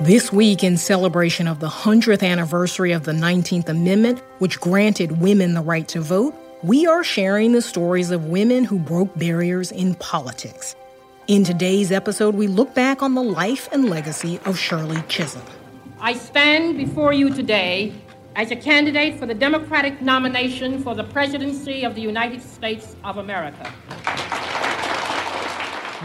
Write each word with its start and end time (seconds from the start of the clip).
This 0.00 0.32
week, 0.32 0.64
in 0.64 0.76
celebration 0.76 1.46
of 1.46 1.60
the 1.60 1.68
100th 1.68 2.28
anniversary 2.28 2.90
of 2.90 3.04
the 3.04 3.12
19th 3.12 3.68
Amendment, 3.68 4.18
which 4.40 4.58
granted 4.58 5.20
women 5.20 5.54
the 5.54 5.60
right 5.60 5.86
to 5.86 6.00
vote, 6.00 6.34
we 6.64 6.84
are 6.84 7.04
sharing 7.04 7.52
the 7.52 7.62
stories 7.62 8.10
of 8.10 8.24
women 8.24 8.64
who 8.64 8.76
broke 8.76 9.16
barriers 9.16 9.70
in 9.70 9.94
politics. 9.94 10.74
In 11.28 11.44
today's 11.44 11.92
episode, 11.92 12.34
we 12.34 12.48
look 12.48 12.74
back 12.74 13.02
on 13.02 13.14
the 13.14 13.22
life 13.22 13.68
and 13.70 13.88
legacy 13.88 14.40
of 14.46 14.58
Shirley 14.58 15.00
Chisholm. 15.08 15.44
I 16.00 16.14
stand 16.14 16.76
before 16.76 17.12
you 17.12 17.32
today 17.32 17.94
as 18.34 18.50
a 18.50 18.56
candidate 18.56 19.16
for 19.16 19.26
the 19.26 19.34
Democratic 19.34 20.02
nomination 20.02 20.82
for 20.82 20.96
the 20.96 21.04
presidency 21.04 21.84
of 21.84 21.94
the 21.94 22.02
United 22.02 22.42
States 22.42 22.96
of 23.04 23.18
America. 23.18 23.72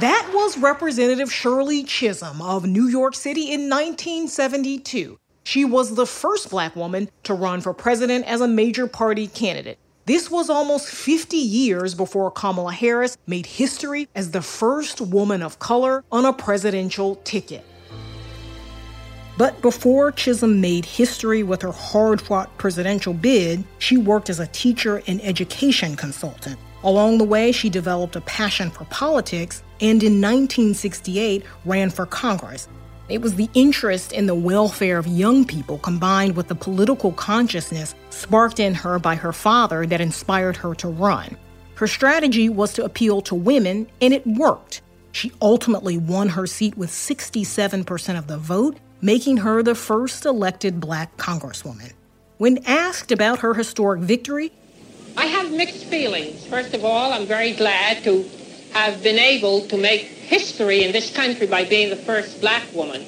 That 0.00 0.30
was 0.32 0.56
Representative 0.56 1.32
Shirley 1.32 1.82
Chisholm 1.82 2.40
of 2.40 2.64
New 2.64 2.86
York 2.86 3.16
City 3.16 3.50
in 3.50 3.68
1972. 3.68 5.18
She 5.42 5.64
was 5.64 5.96
the 5.96 6.06
first 6.06 6.50
black 6.50 6.76
woman 6.76 7.08
to 7.24 7.34
run 7.34 7.60
for 7.60 7.74
president 7.74 8.24
as 8.26 8.40
a 8.40 8.46
major 8.46 8.86
party 8.86 9.26
candidate. 9.26 9.76
This 10.06 10.30
was 10.30 10.50
almost 10.50 10.86
50 10.86 11.36
years 11.36 11.96
before 11.96 12.30
Kamala 12.30 12.72
Harris 12.72 13.18
made 13.26 13.44
history 13.44 14.08
as 14.14 14.30
the 14.30 14.40
first 14.40 15.00
woman 15.00 15.42
of 15.42 15.58
color 15.58 16.04
on 16.12 16.24
a 16.24 16.32
presidential 16.32 17.16
ticket. 17.24 17.66
But 19.36 19.60
before 19.62 20.12
Chisholm 20.12 20.60
made 20.60 20.84
history 20.84 21.42
with 21.42 21.60
her 21.62 21.72
hard 21.72 22.20
fought 22.20 22.56
presidential 22.56 23.14
bid, 23.14 23.64
she 23.80 23.96
worked 23.96 24.30
as 24.30 24.38
a 24.38 24.46
teacher 24.46 25.02
and 25.08 25.20
education 25.24 25.96
consultant. 25.96 26.56
Along 26.84 27.18
the 27.18 27.24
way, 27.24 27.50
she 27.50 27.68
developed 27.68 28.14
a 28.14 28.20
passion 28.20 28.70
for 28.70 28.84
politics 28.84 29.64
and 29.80 30.02
in 30.02 30.20
1968 30.20 31.44
ran 31.64 31.90
for 31.90 32.06
Congress. 32.06 32.68
It 33.08 33.22
was 33.22 33.36
the 33.36 33.48
interest 33.54 34.12
in 34.12 34.26
the 34.26 34.34
welfare 34.34 34.98
of 34.98 35.06
young 35.06 35.44
people 35.44 35.78
combined 35.78 36.36
with 36.36 36.48
the 36.48 36.54
political 36.54 37.12
consciousness 37.12 37.94
sparked 38.10 38.60
in 38.60 38.74
her 38.74 38.98
by 38.98 39.14
her 39.14 39.32
father 39.32 39.86
that 39.86 40.00
inspired 40.00 40.56
her 40.56 40.74
to 40.74 40.88
run. 40.88 41.36
Her 41.76 41.86
strategy 41.86 42.48
was 42.48 42.74
to 42.74 42.84
appeal 42.84 43.22
to 43.22 43.34
women, 43.34 43.86
and 44.02 44.12
it 44.12 44.26
worked. 44.26 44.82
She 45.12 45.32
ultimately 45.40 45.96
won 45.96 46.28
her 46.30 46.46
seat 46.46 46.76
with 46.76 46.90
67% 46.90 48.18
of 48.18 48.26
the 48.26 48.36
vote, 48.36 48.76
making 49.00 49.38
her 49.38 49.62
the 49.62 49.74
first 49.74 50.26
elected 50.26 50.80
black 50.80 51.16
congresswoman. 51.16 51.92
When 52.36 52.58
asked 52.66 53.10
about 53.10 53.38
her 53.38 53.54
historic 53.54 54.02
victory, 54.02 54.52
I 55.16 55.26
have 55.26 55.50
mixed 55.50 55.84
feelings. 55.86 56.46
First 56.46 56.74
of 56.74 56.84
all, 56.84 57.12
I'm 57.12 57.26
very 57.26 57.52
glad 57.52 58.04
to 58.04 58.28
have 58.72 59.02
been 59.02 59.18
able 59.18 59.66
to 59.68 59.76
make 59.76 60.02
history 60.02 60.84
in 60.84 60.92
this 60.92 61.14
country 61.14 61.46
by 61.46 61.64
being 61.64 61.90
the 61.90 61.96
first 61.96 62.40
black 62.40 62.64
woman. 62.74 63.04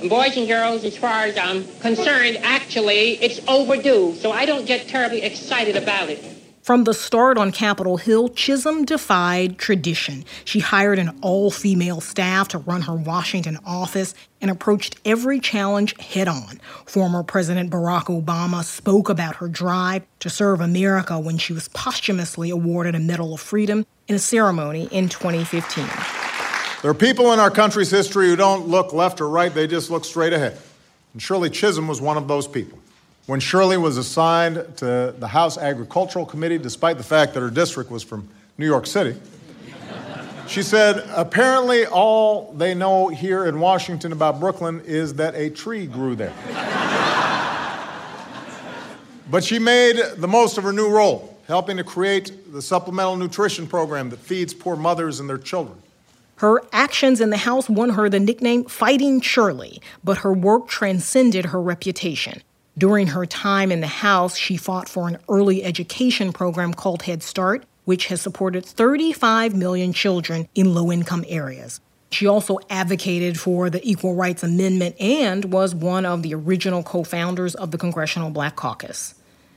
And 0.00 0.10
boys 0.10 0.36
and 0.36 0.48
girls, 0.48 0.84
as 0.84 0.96
far 0.96 1.24
as 1.24 1.38
I'm 1.38 1.64
concerned, 1.80 2.38
actually, 2.42 3.12
it's 3.22 3.40
overdue. 3.48 4.14
So 4.16 4.32
I 4.32 4.44
don't 4.44 4.66
get 4.66 4.88
terribly 4.88 5.22
excited 5.22 5.76
about 5.76 6.10
it. 6.10 6.22
From 6.64 6.84
the 6.84 6.94
start 6.94 7.36
on 7.36 7.52
Capitol 7.52 7.98
Hill, 7.98 8.30
Chisholm 8.30 8.86
defied 8.86 9.58
tradition. 9.58 10.24
She 10.46 10.60
hired 10.60 10.98
an 10.98 11.14
all 11.20 11.50
female 11.50 12.00
staff 12.00 12.48
to 12.48 12.58
run 12.58 12.80
her 12.82 12.94
Washington 12.94 13.58
office 13.66 14.14
and 14.40 14.50
approached 14.50 14.96
every 15.04 15.40
challenge 15.40 15.94
head 16.00 16.26
on. 16.26 16.58
Former 16.86 17.22
President 17.22 17.70
Barack 17.70 18.04
Obama 18.04 18.64
spoke 18.64 19.10
about 19.10 19.36
her 19.36 19.48
drive 19.48 20.04
to 20.20 20.30
serve 20.30 20.62
America 20.62 21.20
when 21.20 21.36
she 21.36 21.52
was 21.52 21.68
posthumously 21.68 22.48
awarded 22.48 22.94
a 22.94 22.98
Medal 22.98 23.34
of 23.34 23.42
Freedom 23.42 23.84
in 24.08 24.14
a 24.14 24.18
ceremony 24.18 24.88
in 24.90 25.08
2015. 25.08 25.86
There 26.82 26.90
are 26.90 26.94
people 26.94 27.32
in 27.32 27.38
our 27.38 27.50
country's 27.50 27.90
history 27.90 28.28
who 28.28 28.36
don't 28.36 28.68
look 28.68 28.92
left 28.92 29.20
or 29.20 29.28
right, 29.28 29.52
they 29.52 29.66
just 29.66 29.90
look 29.90 30.04
straight 30.04 30.32
ahead. 30.32 30.58
And 31.14 31.22
Shirley 31.22 31.48
Chisholm 31.48 31.88
was 31.88 32.00
one 32.00 32.16
of 32.16 32.28
those 32.28 32.46
people. 32.46 32.78
When 33.26 33.40
Shirley 33.40 33.78
was 33.78 33.96
assigned 33.96 34.56
to 34.76 35.14
the 35.18 35.28
House 35.28 35.56
Agricultural 35.56 36.26
Committee, 36.26 36.58
despite 36.58 36.98
the 36.98 37.04
fact 37.04 37.32
that 37.34 37.40
her 37.40 37.48
district 37.48 37.90
was 37.90 38.02
from 38.02 38.28
New 38.58 38.66
York 38.66 38.86
City, 38.86 39.18
she 40.46 40.62
said, 40.62 41.02
apparently 41.16 41.86
all 41.86 42.52
they 42.52 42.74
know 42.74 43.08
here 43.08 43.46
in 43.46 43.60
Washington 43.60 44.12
about 44.12 44.40
Brooklyn 44.40 44.82
is 44.84 45.14
that 45.14 45.34
a 45.34 45.48
tree 45.48 45.86
grew 45.86 46.14
there. 46.14 46.34
but 49.30 49.42
she 49.42 49.58
made 49.58 49.96
the 50.18 50.28
most 50.28 50.58
of 50.58 50.64
her 50.64 50.72
new 50.72 50.90
role, 50.90 51.33
helping 51.46 51.76
to 51.76 51.84
create 51.84 52.52
the 52.52 52.62
supplemental 52.62 53.16
nutrition 53.16 53.66
program 53.66 54.10
that 54.10 54.18
feeds 54.18 54.54
poor 54.54 54.76
mothers 54.76 55.20
and 55.20 55.28
their 55.28 55.38
children. 55.38 55.78
Her 56.36 56.62
actions 56.72 57.20
in 57.20 57.30
the 57.30 57.36
House 57.36 57.68
won 57.68 57.90
her 57.90 58.08
the 58.08 58.18
nickname 58.18 58.64
Fighting 58.64 59.20
Shirley, 59.20 59.80
but 60.02 60.18
her 60.18 60.32
work 60.32 60.68
transcended 60.68 61.46
her 61.46 61.62
reputation. 61.62 62.42
During 62.76 63.08
her 63.08 63.24
time 63.24 63.70
in 63.70 63.80
the 63.80 63.86
House, 63.86 64.36
she 64.36 64.56
fought 64.56 64.88
for 64.88 65.06
an 65.06 65.18
early 65.28 65.62
education 65.62 66.32
program 66.32 66.74
called 66.74 67.02
Head 67.02 67.22
Start, 67.22 67.64
which 67.84 68.06
has 68.06 68.20
supported 68.20 68.64
35 68.66 69.54
million 69.54 69.92
children 69.92 70.48
in 70.56 70.74
low 70.74 70.90
income 70.90 71.24
areas. 71.28 71.80
She 72.10 72.26
also 72.26 72.58
advocated 72.68 73.38
for 73.38 73.70
the 73.70 73.80
Equal 73.88 74.14
Rights 74.14 74.42
Amendment 74.42 74.96
and 75.00 75.46
was 75.46 75.74
one 75.74 76.04
of 76.04 76.22
the 76.22 76.34
original 76.34 76.82
co 76.82 77.04
founders 77.04 77.54
of 77.54 77.70
the 77.70 77.78
Congressional 77.78 78.30
Black 78.30 78.56
Caucus 78.56 79.14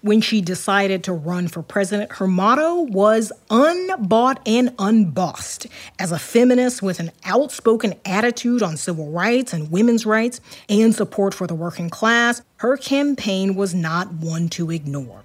when 0.00 0.20
she 0.20 0.40
decided 0.40 1.02
to 1.04 1.12
run 1.12 1.48
for 1.48 1.62
president, 1.62 2.12
her 2.12 2.26
motto 2.26 2.82
was 2.82 3.32
unbought 3.50 4.40
and 4.46 4.74
unbossed. 4.78 5.66
As 5.98 6.12
a 6.12 6.18
feminist 6.18 6.82
with 6.82 7.00
an 7.00 7.10
outspoken 7.24 7.94
attitude 8.04 8.62
on 8.62 8.76
civil 8.76 9.10
rights 9.10 9.52
and 9.52 9.70
women's 9.70 10.06
rights 10.06 10.40
and 10.68 10.94
support 10.94 11.34
for 11.34 11.46
the 11.46 11.54
working 11.54 11.90
class, 11.90 12.42
her 12.56 12.76
campaign 12.76 13.54
was 13.54 13.74
not 13.74 14.12
one 14.12 14.48
to 14.50 14.70
ignore. 14.70 15.22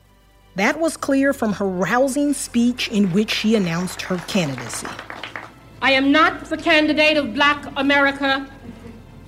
That 0.56 0.80
was 0.80 0.98
clear 0.98 1.34
from 1.34 1.54
her 1.54 1.68
rousing 1.68 2.34
speech 2.34 2.88
in 2.90 3.12
which 3.12 3.32
she 3.32 3.56
announced 3.56 4.02
her 4.04 4.18
candidacy. 4.28 4.88
I 5.82 5.92
am 5.92 6.12
not 6.12 6.46
the 6.46 6.58
candidate 6.58 7.18
of 7.18 7.34
Black 7.34 7.66
America, 7.76 8.50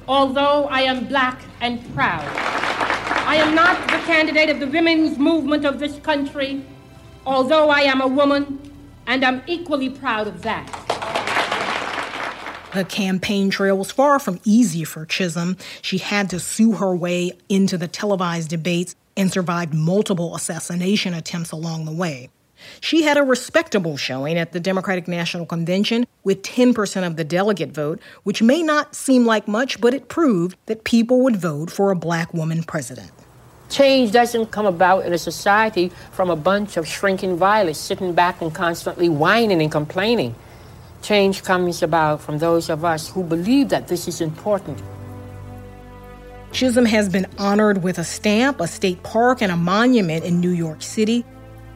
although 0.07 0.65
I 0.65 0.81
am 0.81 1.07
black 1.07 1.41
and 1.61 1.93
proud. 1.93 2.54
I 3.35 3.39
am 3.39 3.53
not 3.53 3.81
the 3.89 3.97
candidate 4.07 4.49
of 4.49 4.61
the 4.61 4.67
women's 4.67 5.17
movement 5.17 5.65
of 5.65 5.77
this 5.77 5.99
country, 5.99 6.63
although 7.25 7.69
I 7.69 7.81
am 7.81 7.99
a 7.99 8.07
woman, 8.07 8.61
and 9.07 9.25
I'm 9.25 9.41
equally 9.45 9.89
proud 9.89 10.27
of 10.27 10.41
that. 10.43 10.65
The 12.73 12.85
campaign 12.85 13.49
trail 13.49 13.77
was 13.77 13.91
far 13.91 14.19
from 14.19 14.39
easy 14.45 14.85
for 14.85 15.05
Chisholm. 15.05 15.57
She 15.81 15.97
had 15.97 16.29
to 16.29 16.39
sue 16.39 16.75
her 16.75 16.95
way 16.95 17.33
into 17.49 17.77
the 17.77 17.89
televised 17.89 18.51
debates 18.51 18.95
and 19.17 19.29
survived 19.29 19.73
multiple 19.73 20.33
assassination 20.33 21.13
attempts 21.13 21.51
along 21.51 21.83
the 21.83 21.91
way. 21.91 22.29
She 22.79 23.03
had 23.03 23.17
a 23.17 23.23
respectable 23.23 23.97
showing 23.97 24.37
at 24.37 24.53
the 24.53 24.61
Democratic 24.61 25.09
National 25.09 25.45
Convention 25.45 26.07
with 26.23 26.41
10% 26.41 27.05
of 27.05 27.17
the 27.17 27.25
delegate 27.25 27.71
vote, 27.71 27.99
which 28.23 28.41
may 28.41 28.63
not 28.63 28.95
seem 28.95 29.25
like 29.25 29.45
much, 29.45 29.81
but 29.81 29.93
it 29.93 30.07
proved 30.07 30.57
that 30.67 30.85
people 30.85 31.21
would 31.21 31.35
vote 31.35 31.69
for 31.69 31.91
a 31.91 31.95
black 31.97 32.33
woman 32.33 32.63
president. 32.63 33.11
Change 33.75 34.13
doesn't 34.13 34.51
come 34.51 34.65
about 34.65 35.05
in 35.05 35.11
a 35.11 35.17
society 35.17 35.91
from 36.13 36.29
a 36.29 36.35
bunch 36.37 36.77
of 36.77 36.87
shrinking 36.87 37.35
violets 37.35 37.77
sitting 37.77 38.13
back 38.13 38.41
and 38.41 38.55
constantly 38.55 39.09
whining 39.09 39.61
and 39.61 39.69
complaining. 39.69 40.33
Change 41.01 41.43
comes 41.43 41.83
about 41.83 42.21
from 42.21 42.37
those 42.37 42.69
of 42.69 42.85
us 42.85 43.09
who 43.09 43.21
believe 43.21 43.67
that 43.67 43.89
this 43.89 44.07
is 44.07 44.21
important. 44.21 44.81
Chisholm 46.53 46.85
has 46.85 47.09
been 47.09 47.27
honored 47.37 47.83
with 47.83 47.99
a 47.99 48.05
stamp, 48.05 48.61
a 48.61 48.67
state 48.67 49.03
park, 49.03 49.41
and 49.41 49.51
a 49.51 49.57
monument 49.57 50.23
in 50.23 50.39
New 50.39 50.51
York 50.51 50.81
City. 50.81 51.25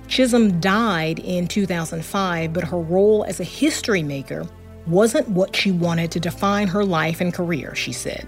Chisholm 0.08 0.62
died 0.62 1.20
in 1.20 1.50
2005, 1.50 2.54
but 2.54 2.64
her 2.64 2.80
role 2.80 3.26
as 3.26 3.42
a 3.42 3.44
history 3.44 4.04
maker 4.04 4.48
wasn't 4.88 5.28
what 5.28 5.54
she 5.54 5.70
wanted 5.70 6.12
to 6.12 6.22
define 6.22 6.70
her 6.70 6.86
life 6.86 7.20
and 7.20 7.34
career, 7.34 7.76
she 7.76 7.92
said. 7.92 8.26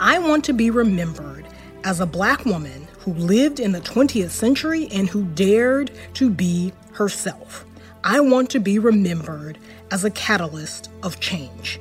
I 0.00 0.18
want 0.18 0.44
to 0.46 0.52
be 0.52 0.70
remembered 0.70 1.46
as 1.84 2.00
a 2.00 2.06
black 2.06 2.44
woman 2.44 2.88
who 3.00 3.12
lived 3.14 3.60
in 3.60 3.72
the 3.72 3.80
20th 3.80 4.30
century 4.30 4.88
and 4.92 5.08
who 5.08 5.24
dared 5.24 5.90
to 6.14 6.30
be 6.30 6.72
herself. 6.92 7.64
I 8.04 8.20
want 8.20 8.50
to 8.50 8.60
be 8.60 8.78
remembered 8.78 9.58
as 9.90 10.04
a 10.04 10.10
catalyst 10.10 10.90
of 11.02 11.20
change. 11.20 11.80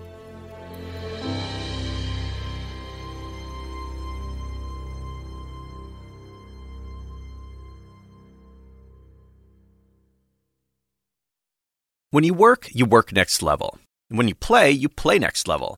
When 12.09 12.23
you 12.23 12.33
work, 12.33 12.69
you 12.73 12.85
work 12.85 13.11
next 13.11 13.43
level. 13.43 13.79
When 14.07 14.27
you 14.27 14.35
play, 14.35 14.71
you 14.71 14.87
play 14.87 15.19
next 15.19 15.47
level. 15.47 15.77